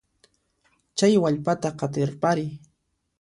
[0.97, 2.51] Chay wallpata qatirpariy.